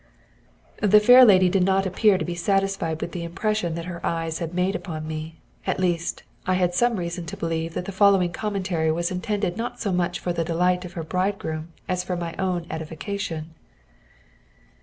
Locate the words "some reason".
6.73-7.27